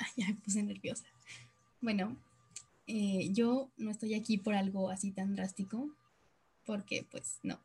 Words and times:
ya 0.16 0.28
me 0.28 0.34
puse 0.34 0.62
nerviosa. 0.62 1.04
Bueno, 1.80 2.16
eh, 2.86 3.30
yo 3.32 3.70
no 3.76 3.90
estoy 3.90 4.14
aquí 4.14 4.38
por 4.38 4.54
algo 4.54 4.90
así 4.90 5.12
tan 5.12 5.34
drástico, 5.34 5.88
porque 6.66 7.06
pues 7.10 7.38
no. 7.42 7.58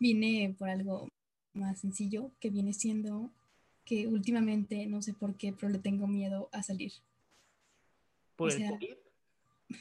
Vine 0.00 0.54
por 0.58 0.68
algo 0.68 1.08
más 1.52 1.80
sencillo, 1.80 2.30
que 2.40 2.50
viene 2.50 2.72
siendo 2.72 3.30
que 3.84 4.06
últimamente, 4.06 4.86
no 4.86 5.02
sé 5.02 5.12
por 5.12 5.36
qué, 5.36 5.52
pero 5.52 5.70
le 5.70 5.78
tengo 5.78 6.06
miedo 6.06 6.48
a 6.52 6.62
salir. 6.62 6.92
¿Por 8.36 8.52
el 8.52 8.68
COVID? 8.68 8.94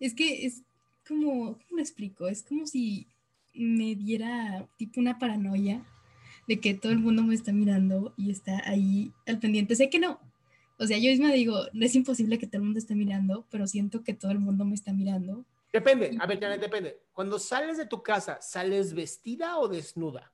Es 0.00 0.14
que 0.14 0.44
es 0.46 0.62
como, 1.06 1.54
¿cómo 1.54 1.76
lo 1.76 1.80
explico? 1.80 2.28
Es 2.28 2.42
como 2.42 2.66
si 2.66 3.06
me 3.54 3.94
diera 3.94 4.68
tipo 4.76 5.00
una 5.00 5.18
paranoia 5.18 5.82
de 6.46 6.60
que 6.60 6.74
todo 6.74 6.92
el 6.92 6.98
mundo 6.98 7.22
me 7.22 7.34
está 7.34 7.52
mirando 7.52 8.12
y 8.16 8.30
está 8.30 8.62
ahí 8.68 9.12
al 9.26 9.38
pendiente. 9.38 9.74
Sé 9.74 9.88
que 9.88 9.98
no, 9.98 10.20
o 10.78 10.86
sea, 10.86 10.98
yo 10.98 11.10
misma 11.10 11.32
digo, 11.32 11.58
es 11.72 11.94
imposible 11.94 12.38
que 12.38 12.46
todo 12.46 12.58
el 12.58 12.64
mundo 12.64 12.78
esté 12.78 12.94
mirando, 12.94 13.46
pero 13.50 13.66
siento 13.66 14.02
que 14.02 14.14
todo 14.14 14.32
el 14.32 14.38
mundo 14.38 14.64
me 14.64 14.74
está 14.74 14.92
mirando. 14.92 15.44
Depende, 15.72 16.16
a 16.18 16.26
ver, 16.26 16.60
depende. 16.60 17.02
Cuando 17.12 17.38
sales 17.38 17.76
de 17.76 17.86
tu 17.86 18.02
casa, 18.02 18.40
¿sales 18.40 18.94
vestida 18.94 19.58
o 19.58 19.68
desnuda? 19.68 20.32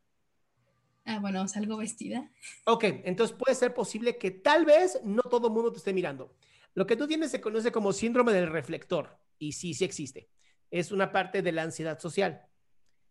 Ah, 1.05 1.19
bueno, 1.19 1.47
salgo 1.49 1.77
vestida. 1.77 2.31
Ok, 2.65 2.85
entonces 3.05 3.37
puede 3.37 3.55
ser 3.55 3.75
posible 3.75 4.19
que 4.19 4.31
tal 4.31 4.65
vez 4.65 5.01
no 5.05 5.23
todo 5.23 5.49
el 5.49 5.53
mundo 5.53 5.73
te 5.73 5.79
esté 5.79 5.93
mirando. 5.93 6.35
Lo 6.75 6.87
que 6.87 6.97
tú 6.97 7.07
tienes 7.07 7.31
se 7.31 7.41
conoce 7.41 7.73
como 7.73 7.93
síndrome 7.93 8.33
del 8.33 8.51
reflector, 8.51 9.19
y 9.39 9.53
sí, 9.53 9.75
sí 9.75 9.85
existe. 9.85 10.29
Es 10.71 10.93
una 10.93 11.13
parte 11.13 11.43
de 11.43 11.53
la 11.53 11.63
ansiedad 11.63 11.99
social. 11.99 12.47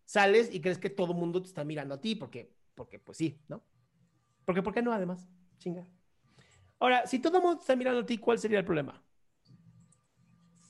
Sales 0.05 0.53
y 0.53 0.61
crees 0.61 0.77
que 0.77 0.89
todo 0.89 1.11
el 1.11 1.17
mundo 1.17 1.41
te 1.41 1.47
está 1.47 1.63
mirando 1.63 1.95
a 1.95 2.01
ti, 2.01 2.15
porque, 2.15 2.53
porque 2.75 2.97
pues 2.97 3.17
sí, 3.17 3.39
¿no? 3.47 3.63
Porque, 4.45 4.63
¿por 4.63 4.73
qué 4.73 4.81
no 4.81 4.93
además? 4.93 5.27
Chinga. 5.59 5.87
Ahora, 6.81 7.05
si 7.05 7.19
todo 7.19 7.37
el 7.37 7.43
mundo 7.43 7.61
está 7.61 7.75
mirando 7.75 7.99
a 7.99 8.05
ti, 8.07 8.17
¿cuál 8.17 8.39
sería 8.39 8.57
el 8.57 8.65
problema? 8.65 8.99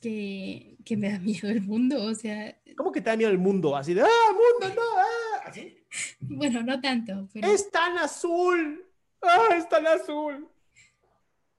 Que, 0.02 0.76
que, 0.84 0.98
me 0.98 1.10
da 1.10 1.20
miedo 1.20 1.48
el 1.48 1.62
mundo, 1.62 2.04
o 2.04 2.14
sea... 2.14 2.54
¿Cómo 2.76 2.92
que 2.92 3.00
te 3.00 3.10
da 3.10 3.16
miedo 3.16 3.32
el 3.32 3.38
mundo? 3.38 3.78
Así 3.78 3.94
de, 3.94 4.02
¡ah, 4.02 4.32
mundo, 4.34 4.76
no! 4.76 4.82
Ah", 4.98 5.44
¿Así? 5.46 5.78
Bueno, 6.20 6.64
no 6.64 6.82
tanto, 6.82 7.30
pero... 7.32 7.50
¡Es 7.50 7.72
tan 7.72 7.98
azul! 7.98 8.84
¡Ah, 9.22 9.56
es 9.56 9.70
tan 9.70 9.88
azul! 9.88 10.50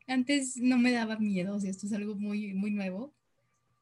Antes 0.07 0.59
no 0.59 0.77
me 0.77 0.93
daba 0.93 1.17
miedo, 1.17 1.57
o 1.57 1.61
sea, 1.61 1.71
esto 1.71 1.87
es 1.87 1.95
algo 1.95 2.15
muy, 2.15 2.53
muy 2.53 2.73
nuevo. 2.73 3.15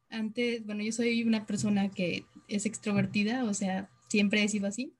Antes, 0.08 0.64
bueno, 0.64 0.84
yo 0.84 0.92
soy 0.92 1.24
una 1.24 1.46
persona 1.46 1.90
que 1.90 2.26
es 2.46 2.64
extrovertida, 2.64 3.42
o 3.42 3.54
sea, 3.54 3.90
siempre 4.08 4.44
he 4.44 4.48
sido 4.48 4.68
así. 4.68 4.94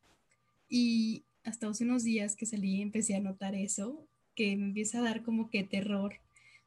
Y 0.68 1.26
hasta 1.44 1.68
hace 1.68 1.84
unos 1.84 2.02
días 2.02 2.34
que 2.34 2.46
salí 2.46 2.82
empecé 2.82 3.14
a 3.14 3.20
notar 3.20 3.54
eso 3.54 4.09
que 4.40 4.56
me 4.56 4.64
empieza 4.64 5.00
a 5.00 5.02
dar 5.02 5.22
como 5.22 5.50
que 5.50 5.64
terror 5.64 6.14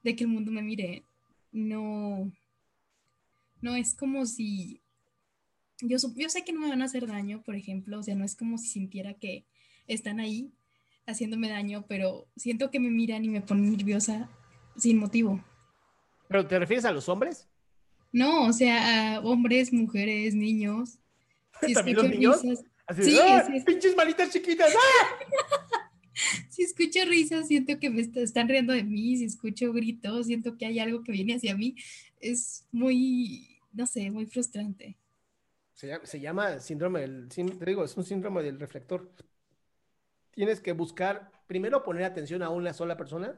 de 0.03 0.16
que 0.16 0.25
el 0.25 0.29
mundo 0.29 0.51
me 0.51 0.61
mire. 0.61 1.06
No, 1.51 2.31
no 3.61 3.75
es 3.75 3.95
como 3.95 4.28
si, 4.28 4.84
yo, 5.81 5.97
yo 6.16 6.29
sé 6.29 6.44
que 6.44 6.53
no 6.53 6.59
me 6.59 6.69
van 6.69 6.84
a 6.84 6.85
hacer 6.85 7.07
daño, 7.07 7.41
por 7.41 7.56
ejemplo, 7.56 7.97
o 7.97 8.03
sea, 8.03 8.13
no 8.13 8.25
es 8.25 8.35
como 8.35 8.59
si 8.59 8.67
sintiera 8.67 9.16
que 9.16 9.47
están 9.88 10.19
ahí 10.19 10.51
haciéndome 11.07 11.50
daño, 11.50 11.85
pero 11.88 12.28
siento 12.35 12.69
que 12.69 12.79
me 12.79 12.91
miran 12.91 13.25
y 13.25 13.29
me 13.29 13.41
ponen 13.41 13.72
nerviosa 13.72 14.29
sin 14.78 15.00
motivo. 15.00 15.44
¿Pero 16.28 16.45
te 16.45 16.59
refieres 16.59 16.85
a 16.85 16.91
los 16.91 17.09
hombres? 17.09 17.50
No, 18.11 18.45
o 18.45 18.53
sea, 18.53 19.16
a 19.16 19.19
hombres, 19.22 19.73
mujeres, 19.73 20.35
niños. 20.35 21.00
¿También 21.73 21.97
los 21.97 22.07
niños? 22.07 22.41
sí, 22.41 23.17
¡ah! 23.19 23.47
pinches 23.66 23.95
malitas 23.95 24.29
chiquitas. 24.29 24.72
¡ah! 24.75 25.79
si 26.50 26.63
escucho 26.63 27.00
risas, 27.06 27.47
siento 27.47 27.79
que 27.79 27.90
me 27.90 28.01
están 28.01 28.47
riendo 28.47 28.74
de 28.74 28.84
mí, 28.84 29.18
si 29.18 29.25
escucho 29.25 29.74
gritos, 29.74 30.28
siento 30.28 30.57
que 30.57 30.66
hay 30.66 30.79
algo 30.79 31.03
que 31.03 31.12
viene 31.12 31.35
hacia 31.35 31.56
mí. 31.56 31.75
Es 32.19 32.66
muy, 32.72 33.59
no 33.72 33.85
sé, 33.85 34.09
muy 34.12 34.25
frustrante. 34.25 34.97
Se 35.73 36.19
llama, 36.19 36.59
síndrome 36.59 37.02
del, 37.02 37.29
digo, 37.66 37.84
es 37.84 37.97
un 37.97 38.06
síndrome 38.06 38.41
del 38.41 38.59
reflector. 38.59 39.12
Tienes 40.31 40.62
que 40.62 40.72
buscar, 40.72 41.31
primero 41.47 41.84
poner 41.84 42.03
atención 42.03 42.41
a 42.41 42.50
una 42.50 42.73
sola 42.73 42.96
persona 42.96 43.38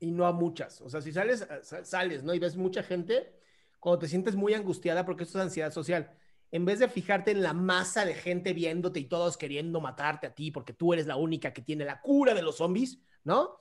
y 0.00 0.10
no 0.10 0.26
a 0.26 0.32
muchas. 0.32 0.80
O 0.80 0.90
sea, 0.90 1.00
si 1.00 1.12
sales, 1.12 1.46
sales, 1.84 2.24
¿no? 2.24 2.34
Y 2.34 2.38
ves 2.38 2.56
mucha 2.56 2.82
gente, 2.82 3.32
cuando 3.78 4.00
te 4.00 4.08
sientes 4.08 4.34
muy 4.34 4.54
angustiada, 4.54 5.04
porque 5.04 5.24
esto 5.24 5.38
es 5.38 5.44
ansiedad 5.44 5.72
social, 5.72 6.10
en 6.54 6.64
vez 6.64 6.78
de 6.78 6.88
fijarte 6.88 7.32
en 7.32 7.42
la 7.42 7.52
masa 7.52 8.04
de 8.04 8.14
gente 8.14 8.52
viéndote 8.52 9.00
y 9.00 9.06
todos 9.06 9.36
queriendo 9.36 9.80
matarte 9.80 10.28
a 10.28 10.34
ti 10.36 10.52
porque 10.52 10.72
tú 10.72 10.92
eres 10.92 11.04
la 11.08 11.16
única 11.16 11.52
que 11.52 11.62
tiene 11.62 11.84
la 11.84 12.00
cura 12.00 12.32
de 12.32 12.42
los 12.42 12.58
zombies, 12.58 13.00
¿no? 13.24 13.58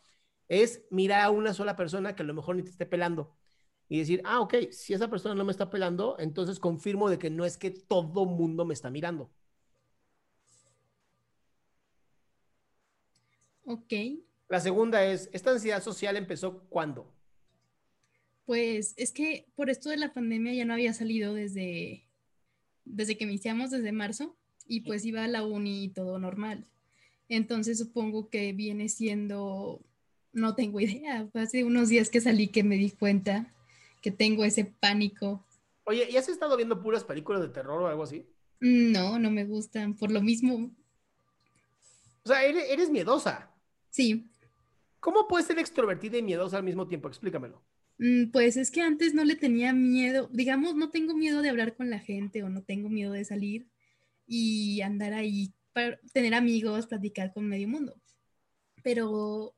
Es 0.48 0.86
mirar 0.92 1.22
a 1.22 1.31
una 1.31 1.56
sola 1.56 1.75
persona 1.75 2.16
que 2.16 2.22
a 2.22 2.25
lo 2.28 2.36
mejor 2.36 2.56
ni 2.56 2.62
te 2.62 2.69
esté 2.69 2.86
pelando 2.86 3.36
y 3.90 3.98
decir, 3.98 4.22
ah, 4.25 4.42
ok, 4.42 4.69
si 4.69 4.94
esa 4.94 5.10
persona 5.10 5.34
no 5.34 5.44
me 5.44 5.51
está 5.51 5.72
pelando, 5.72 6.18
entonces 6.19 6.60
confirmo 6.60 7.10
de 7.10 7.18
que 7.18 7.31
no 7.31 7.45
es 7.45 7.57
que 7.57 7.72
todo 7.72 8.25
mundo 8.28 8.63
me 8.63 8.75
está 8.75 8.92
mirando. 8.92 9.31
Ok. 13.66 13.92
La 14.50 14.60
segunda 14.60 15.04
es, 15.04 15.31
¿esta 15.34 15.50
ansiedad 15.50 15.81
social 15.81 16.16
empezó 16.16 16.60
cuándo? 16.69 17.12
Pues 18.46 18.94
es 18.98 19.12
que 19.12 19.48
por 19.56 19.72
esto 19.72 19.89
de 19.89 19.98
la 19.98 20.13
pandemia 20.13 20.54
ya 20.54 20.66
no 20.66 20.74
había 20.74 20.94
salido 20.94 21.34
desde 21.34 22.07
desde 22.86 23.18
que 23.18 23.24
iniciamos 23.24 23.72
desde 23.72 23.92
marzo 23.92 24.36
y 24.68 24.82
pues 24.82 25.06
iba 25.06 25.24
a 25.24 25.28
la 25.28 25.44
uni 25.44 25.86
y 25.86 25.90
todo 25.90 26.20
normal. 26.20 26.66
Entonces 27.30 27.78
supongo 27.78 28.30
que 28.30 28.54
viene 28.54 28.90
siendo, 28.90 29.82
no 30.32 30.56
tengo 30.56 30.80
idea, 30.80 31.28
hace 31.34 31.64
unos 31.64 31.90
días 31.90 32.10
que 32.10 32.22
salí 32.22 32.48
que 32.48 32.64
me 32.64 32.76
di 32.76 32.92
cuenta 32.92 33.54
que 34.02 34.12
tengo 34.12 34.44
ese 34.44 34.66
pánico. 34.66 35.44
Oye, 35.86 36.08
¿y 36.10 36.18
has 36.18 36.30
estado 36.30 36.56
viendo 36.58 36.82
puras 36.82 37.04
películas 37.04 37.42
de 37.42 37.50
terror 37.50 37.82
o 37.82 37.88
algo 37.88 38.04
así? 38.04 38.26
No, 38.60 39.20
no 39.20 39.32
me 39.32 39.46
gustan, 39.46 39.96
por 39.96 40.12
lo 40.12 40.22
mismo. 40.22 40.72
O 42.24 42.28
sea, 42.30 42.44
eres, 42.46 42.90
miedosa. 42.90 43.52
Sí. 43.90 44.30
¿Cómo 45.00 45.28
puedes 45.28 45.48
ser 45.48 45.60
extrovertida 45.60 46.18
y 46.18 46.22
miedosa 46.22 46.58
al 46.58 46.64
mismo 46.64 46.88
tiempo? 46.88 47.10
Explícamelo. 47.10 47.62
Mm, 48.04 48.32
Pues 48.32 48.58
es 48.58 48.70
que 48.72 48.82
antes 48.82 49.14
no 49.14 49.24
le 49.24 49.36
tenía 49.38 49.72
miedo, 49.74 50.30
digamos, 50.34 50.76
no 50.76 50.90
tengo 50.92 51.14
miedo 51.16 51.42
de 51.42 51.50
hablar 51.50 51.76
con 51.76 51.90
la 51.90 52.00
gente 52.00 52.44
o 52.44 52.50
no 52.50 52.62
tengo 52.64 52.90
miedo 52.90 53.14
de 53.14 53.24
salir 53.26 53.68
y 54.28 54.82
andar 54.82 55.14
ahí 55.14 55.54
para 55.74 56.00
tener 56.14 56.34
amigos, 56.36 56.88
platicar 56.88 57.34
con 57.34 57.48
medio 57.48 57.68
mundo. 57.70 57.96
Pero 58.84 59.56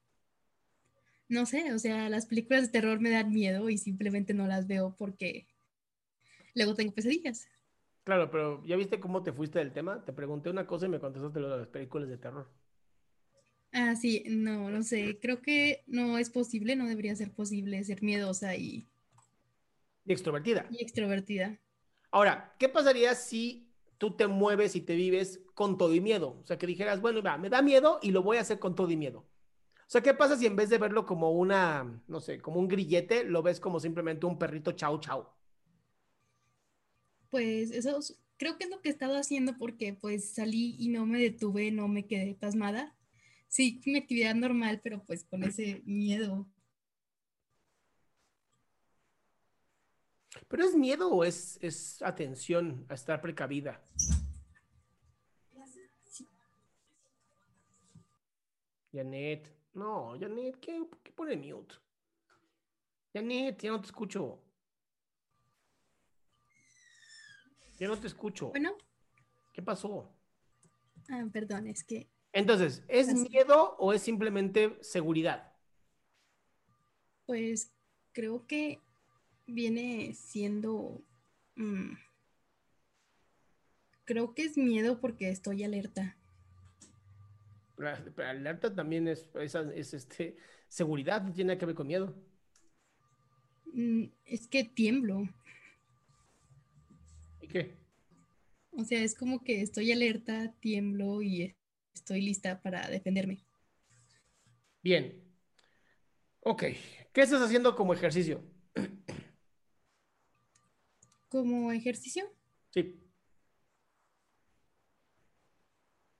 no 1.29 1.45
sé, 1.45 1.71
o 1.73 1.77
sea, 1.79 2.09
las 2.09 2.25
películas 2.25 2.63
de 2.63 2.69
terror 2.69 2.99
me 2.99 3.11
dan 3.11 3.31
miedo 3.31 3.69
y 3.69 3.77
simplemente 3.77 4.33
no 4.33 4.47
las 4.47 4.65
veo 4.67 4.95
porque 4.97 5.45
luego 6.55 6.73
tengo 6.75 6.93
pesadillas. 6.93 7.47
Claro, 8.03 8.29
pero 8.31 8.63
¿ya 8.65 8.75
viste 8.77 8.99
cómo 9.01 9.21
te 9.23 9.33
fuiste 9.33 9.59
del 9.59 9.73
tema? 9.73 10.03
Te 10.05 10.13
pregunté 10.13 10.49
una 10.49 10.65
cosa 10.67 10.85
y 10.85 10.89
me 10.89 10.99
contestaste 10.99 11.39
lo 11.41 11.49
de 11.49 11.57
las 11.57 11.67
películas 11.67 12.07
de 12.09 12.17
terror. 12.17 12.47
Ah, 13.75 13.95
sí, 13.95 14.23
no, 14.27 14.69
no 14.71 14.81
sé, 14.83 15.19
creo 15.21 15.41
que 15.43 15.83
no 15.87 16.17
es 16.17 16.29
posible, 16.31 16.75
no 16.75 16.87
debería 16.87 17.15
ser 17.15 17.31
posible 17.33 17.83
ser 17.83 18.01
miedosa 18.01 18.55
y, 18.55 18.87
Y 20.05 20.13
extrovertida. 20.13 20.65
y 20.69 20.83
extrovertida. 20.83 21.59
Ahora, 22.11 22.55
¿qué 22.59 22.69
pasaría 22.69 23.13
si 23.15 23.69
tú 23.97 24.15
te 24.15 24.27
mueves 24.27 24.75
y 24.75 24.81
te 24.81 24.95
vives 24.95 25.41
con 25.53 25.77
todo 25.77 25.93
y 25.93 26.01
miedo? 26.01 26.39
O 26.41 26.45
sea, 26.45 26.57
que 26.57 26.67
dijeras, 26.67 27.01
bueno, 27.01 27.21
va, 27.21 27.37
me 27.37 27.49
da 27.49 27.61
miedo 27.61 27.99
y 28.01 28.11
lo 28.11 28.23
voy 28.23 28.37
a 28.37 28.41
hacer 28.41 28.59
con 28.59 28.75
todo 28.75 28.89
y 28.91 28.97
miedo. 28.97 29.19
O 29.19 29.91
sea, 29.91 30.01
¿qué 30.01 30.13
pasa 30.13 30.37
si 30.37 30.45
en 30.47 30.55
vez 30.55 30.69
de 30.69 30.77
verlo 30.79 31.05
como 31.05 31.31
una, 31.31 32.01
no 32.07 32.21
sé, 32.21 32.41
como 32.41 32.59
un 32.59 32.67
grillete, 32.69 33.23
lo 33.25 33.43
ves 33.43 33.59
como 33.59 33.79
simplemente 33.79 34.25
un 34.27 34.39
perrito 34.39 34.73
chau 34.73 34.99
chau? 34.99 35.27
Pues 37.29 37.69
eso 37.71 37.99
es- 37.99 38.17
creo 38.37 38.57
que 38.57 38.63
es 38.65 38.69
lo 38.71 38.81
que 38.81 38.89
he 38.89 38.91
estado 38.91 39.15
haciendo 39.17 39.57
porque 39.59 39.93
pues 39.93 40.33
salí 40.33 40.75
y 40.79 40.89
no 40.89 41.05
me 41.05 41.19
detuve, 41.19 41.69
no 41.71 41.87
me 41.87 42.07
quedé 42.07 42.33
pasmada. 42.35 42.94
Sí, 43.55 43.79
mi 43.85 43.99
actividad 43.99 44.35
normal, 44.35 44.81
pero 44.83 45.01
pues 45.05 45.23
con 45.23 45.41
ese 45.41 45.81
miedo. 45.85 46.45
¿Pero 50.49 50.65
es 50.65 50.75
miedo 50.75 51.09
o 51.09 51.23
es, 51.23 51.57
es 51.61 52.01
atención 52.01 52.85
a 52.89 52.95
estar 52.95 53.21
precavida? 53.21 53.81
Janet, 58.91 59.49
no, 59.73 60.19
Janet, 60.19 60.59
¿qué, 60.59 60.85
qué 61.01 61.13
pone 61.13 61.37
mute? 61.37 61.75
Janet, 63.13 63.61
ya 63.61 63.71
no 63.71 63.79
te 63.79 63.85
escucho. 63.85 64.43
Ya 67.79 67.87
no 67.87 67.97
te 67.97 68.07
escucho. 68.07 68.49
Bueno, 68.49 68.75
¿Qué 69.53 69.61
pasó? 69.61 70.13
ah, 71.09 71.25
perdón, 71.31 71.67
es 71.67 71.85
que 71.85 72.09
Entonces, 72.35 72.83
¿es 72.89 73.07
Así. 73.09 73.29
miedo 73.29 73.75
o 73.79 73.93
es 73.93 74.01
simplemente 74.01 74.77
seguridad? 74.81 75.55
pues 77.25 77.71
creo 78.13 78.45
que 78.47 78.79
viene 79.47 80.13
siendo, 80.13 81.01
mm, 81.55 81.93
creo 84.05 84.33
que 84.33 84.43
es 84.43 84.57
miedo 84.57 84.99
porque 84.99 85.29
estoy 85.29 85.63
alerta. 85.63 86.15
Pero 87.75 88.29
alerta 88.29 88.73
también 88.73 89.07
es, 89.07 89.27
es, 89.35 89.55
es, 89.55 89.93
este, 89.93 90.37
seguridad, 90.69 91.23
no 91.23 91.33
tiene 91.33 91.57
que 91.57 91.65
ver 91.65 91.75
con 91.75 91.87
miedo. 91.87 92.15
Mm, 93.73 94.05
es 94.25 94.47
que 94.47 94.63
tiemblo. 94.63 95.27
¿Y 97.41 97.47
qué? 97.47 97.75
O 98.71 98.83
sea, 98.83 99.01
es 99.01 99.15
como 99.15 99.43
que 99.43 99.61
estoy 99.61 99.91
alerta, 99.91 100.53
tiemblo 100.59 101.21
y 101.21 101.55
estoy 101.95 102.21
lista 102.21 102.61
para 102.61 102.87
defenderme. 102.89 103.39
Bien. 104.83 105.23
Ok. 106.41 106.63
¿Qué 107.13 107.21
estás 107.21 107.41
haciendo 107.41 107.75
como 107.75 107.93
ejercicio? 107.93 108.43
Como 111.29 111.71
ejercicio, 111.71 112.31
Sí. 112.71 112.99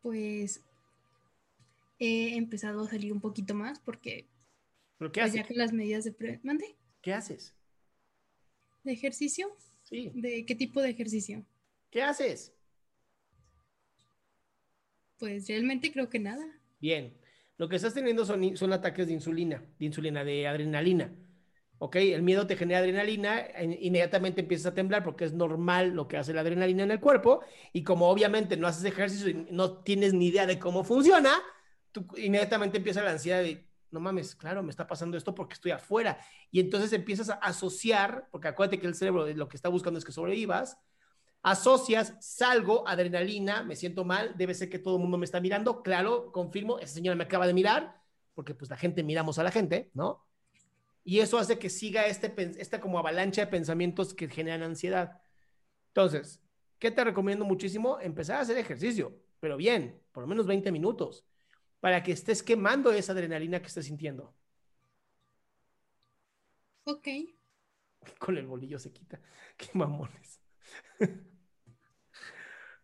pues 0.02 0.62
he 2.00 2.36
empezado 2.36 2.84
a 2.84 2.90
salir 2.90 3.12
un 3.14 3.22
poquito 3.22 3.54
más 3.56 3.80
porque 3.80 4.28
¿Pero 4.98 5.12
qué 5.12 5.22
pues, 5.22 5.34
ya 5.34 5.42
haces? 5.42 5.48
con 5.48 5.58
las 5.58 5.74
medidas 5.74 6.04
de 6.04 6.12
pre- 6.12 6.40
¿Mande? 6.44 6.76
¿Qué 7.02 7.14
haces? 7.14 7.54
¿De 8.84 8.92
ejercicio? 8.94 9.56
Sí. 9.84 10.12
¿De 10.16 10.46
qué 10.46 10.56
tipo 10.56 10.82
de 10.82 10.90
ejercicio? 10.90 11.46
¿Qué 11.92 12.02
haces? 12.02 12.54
Pues 15.18 15.48
realmente 15.48 15.92
creo 15.92 16.10
que 16.10 16.20
nada. 16.20 16.46
Bien. 16.80 17.18
Lo 17.58 17.70
que 17.70 17.78
estás 17.78 17.94
teniendo 17.94 18.26
son, 18.26 18.58
son 18.58 18.74
ataques 18.74 19.08
de 19.08 19.14
insulina, 19.14 19.64
de 19.80 19.86
insulina, 19.86 20.24
de 20.24 20.48
adrenalina. 20.48 21.14
¿Ok? 21.78 21.98
El 21.98 22.22
miedo 22.22 22.48
te 22.48 22.56
genera 22.56 22.80
adrenalina, 22.80 23.48
inmediatamente 23.80 24.42
empiezas 24.42 24.68
a 24.68 24.74
temblar 24.74 25.04
porque 25.04 25.26
es 25.26 25.34
normal 25.34 25.90
lo 25.92 26.08
que 26.08 26.18
hace 26.18 26.34
la 26.34 26.42
adrenalina 26.42 26.84
en 26.84 26.92
el 26.92 27.00
cuerpo. 27.00 27.42
Y 27.74 27.84
como 27.84 28.10
obviamente 28.10 28.58
no 28.58 28.68
haces 28.68 28.84
ejercicio 28.86 29.30
y 29.30 29.48
no 29.52 29.84
tienes 29.84 30.14
ni 30.14 30.28
idea 30.28 30.46
de 30.46 30.60
cómo 30.60 30.84
funciona, 30.84 31.34
tú 31.92 32.06
inmediatamente 32.18 32.78
empieza 32.78 33.04
la 33.04 33.12
ansiedad 33.12 33.42
de, 33.42 33.66
no 33.92 34.00
mames, 34.00 34.36
claro, 34.36 34.64
me 34.64 34.70
está 34.70 34.88
pasando 34.88 35.18
esto 35.18 35.34
porque 35.34 35.54
estoy 35.54 35.72
afuera. 35.72 36.18
Y 36.52 36.60
entonces 36.60 36.92
empiezas 36.94 37.30
a 37.30 37.36
asociar, 37.36 38.28
porque 38.32 38.48
acuérdate 38.48 38.80
que 38.80 38.88
el 38.88 38.96
cerebro 38.96 39.28
lo 39.28 39.48
que 39.48 39.58
está 39.58 39.70
buscando 39.70 39.98
es 39.98 40.06
que 40.06 40.12
sobrevivas, 40.12 40.78
asocias, 41.46 42.16
salgo, 42.22 42.88
adrenalina, 42.88 43.62
me 43.62 43.76
siento 43.76 44.04
mal, 44.04 44.34
debe 44.36 44.56
ser 44.56 44.68
que 44.68 44.80
todo 44.80 44.96
el 44.96 45.02
mundo 45.04 45.20
me 45.20 45.26
está 45.26 45.40
mirando, 45.40 45.84
claro, 45.84 46.32
confirmo, 46.32 46.80
esa 46.80 46.96
señora 46.96 47.16
me 47.16 47.24
acaba 47.24 47.46
de 47.46 47.54
mirar, 47.54 48.02
porque 48.34 48.56
pues 48.56 48.72
la 48.72 48.78
gente 48.78 49.04
miramos 49.04 49.38
a 49.38 49.44
la 49.44 49.52
gente, 49.52 49.92
¿no? 49.94 50.26
Y 51.04 51.20
eso 51.20 51.38
hace 51.38 51.60
que 51.60 51.70
siga 51.70 52.08
este, 52.08 52.34
esta 52.60 52.82
como 52.82 52.98
avalancha 52.98 53.42
de 53.42 53.52
pensamientos 53.52 54.16
que 54.16 54.28
generan 54.28 54.64
ansiedad. 54.64 55.22
Entonces, 55.90 56.42
¿qué 56.80 56.90
te 56.90 57.04
recomiendo 57.04 57.46
muchísimo? 57.46 58.00
Empezar 58.00 58.38
a 58.38 58.42
hacer 58.42 58.58
ejercicio, 58.58 59.16
pero 59.40 59.56
bien, 59.56 60.02
por 60.14 60.24
lo 60.24 60.28
menos 60.28 60.48
20 60.48 60.72
minutos, 60.72 61.28
para 61.80 62.02
que 62.02 62.12
estés 62.12 62.42
quemando 62.42 62.92
esa 62.92 63.12
adrenalina 63.12 63.60
que 63.60 63.68
estés 63.68 63.86
sintiendo. 63.86 64.34
Ok. 66.86 67.08
Con 68.18 68.36
el 68.36 68.48
bolillo 68.48 68.80
se 68.80 68.92
quita. 68.92 69.22
Qué 69.58 69.70
mamones. 69.74 70.42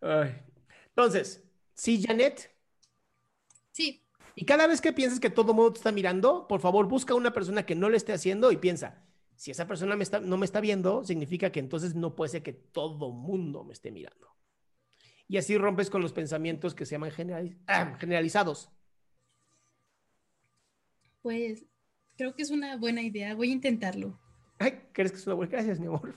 Ay. 0.01 0.35
Entonces, 0.89 1.43
sí, 1.73 2.03
Janet, 2.03 2.49
Sí, 3.71 4.03
y 4.35 4.45
cada 4.45 4.67
vez 4.67 4.81
que 4.81 4.93
pienses 4.93 5.19
que 5.19 5.29
todo 5.29 5.51
el 5.51 5.55
mundo 5.55 5.73
te 5.73 5.79
está 5.79 5.91
mirando, 5.91 6.47
por 6.47 6.61
favor, 6.61 6.87
busca 6.87 7.13
una 7.13 7.33
persona 7.33 7.65
que 7.65 7.75
no 7.75 7.89
lo 7.89 7.97
esté 7.97 8.13
haciendo 8.13 8.51
y 8.51 8.57
piensa, 8.57 9.03
si 9.35 9.51
esa 9.51 9.67
persona 9.67 9.95
me 9.95 10.03
está, 10.03 10.19
no 10.19 10.37
me 10.37 10.45
está 10.45 10.61
viendo, 10.61 11.03
significa 11.03 11.51
que 11.51 11.59
entonces 11.59 11.95
no 11.95 12.15
puede 12.15 12.29
ser 12.29 12.43
que 12.43 12.53
todo 12.53 13.11
mundo 13.11 13.63
me 13.63 13.73
esté 13.73 13.91
mirando. 13.91 14.35
Y 15.27 15.37
así 15.37 15.57
rompes 15.57 15.89
con 15.89 16.01
los 16.01 16.13
pensamientos 16.13 16.75
que 16.75 16.85
se 16.85 16.91
llaman 16.95 17.11
ah, 17.67 17.97
generalizados. 17.99 18.69
pues 21.21 21.65
creo 22.17 22.35
que 22.35 22.43
es 22.43 22.51
una 22.51 22.77
buena 22.77 23.01
idea. 23.01 23.33
Voy 23.35 23.49
a 23.49 23.53
intentarlo. 23.53 24.19
Ay, 24.59 24.79
¿crees 24.91 25.11
que 25.11 25.17
es 25.17 25.27
una 25.27 25.35
buena? 25.35 25.51
Gracias, 25.51 25.79
mi 25.79 25.87
amor. 25.87 26.15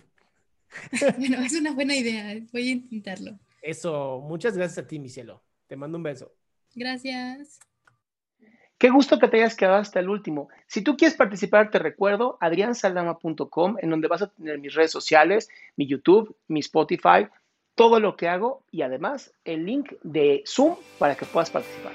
Bueno, 1.18 1.40
es 1.40 1.52
una 1.54 1.72
buena 1.72 1.94
idea. 1.94 2.34
Voy 2.52 2.68
a 2.68 2.72
intentarlo. 2.72 3.38
Eso, 3.64 4.20
muchas 4.20 4.56
gracias 4.56 4.84
a 4.84 4.86
ti, 4.86 4.98
mi 4.98 5.08
cielo. 5.08 5.42
Te 5.66 5.74
mando 5.74 5.96
un 5.96 6.02
beso. 6.02 6.34
Gracias. 6.74 7.58
Qué 8.76 8.90
gusto 8.90 9.18
que 9.18 9.28
te 9.28 9.38
hayas 9.38 9.56
quedado 9.56 9.76
hasta 9.76 10.00
el 10.00 10.10
último. 10.10 10.48
Si 10.66 10.82
tú 10.82 10.98
quieres 10.98 11.16
participar, 11.16 11.70
te 11.70 11.78
recuerdo 11.78 12.36
adriansaldama.com, 12.40 13.76
en 13.80 13.88
donde 13.88 14.08
vas 14.08 14.20
a 14.20 14.30
tener 14.30 14.58
mis 14.58 14.74
redes 14.74 14.90
sociales, 14.90 15.48
mi 15.76 15.86
YouTube, 15.86 16.36
mi 16.46 16.60
Spotify, 16.60 17.28
todo 17.74 18.00
lo 18.00 18.16
que 18.16 18.28
hago 18.28 18.62
y 18.70 18.82
además 18.82 19.32
el 19.44 19.64
link 19.64 19.92
de 20.02 20.42
Zoom 20.46 20.76
para 20.98 21.14
que 21.14 21.24
puedas 21.24 21.50
participar. 21.50 21.94